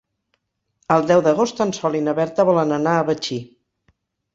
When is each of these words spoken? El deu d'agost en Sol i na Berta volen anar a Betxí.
El 0.95 1.05
deu 1.11 1.21
d'agost 1.29 1.63
en 1.67 1.75
Sol 1.81 2.01
i 2.03 2.03
na 2.09 2.19
Berta 2.23 2.49
volen 2.51 2.77
anar 2.83 2.99
a 3.05 3.09
Betxí. 3.15 3.43